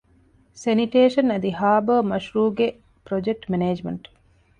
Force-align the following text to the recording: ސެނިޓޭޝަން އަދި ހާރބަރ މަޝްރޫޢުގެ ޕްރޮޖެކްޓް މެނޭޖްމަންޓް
ސެނިޓޭޝަން 0.61 1.29
އަދި 1.31 1.49
ހާރބަރ 1.59 1.99
މަޝްރޫޢުގެ 2.11 2.67
ޕްރޮޖެކްޓް 3.05 3.49
މެނޭޖްމަންޓް 3.51 4.05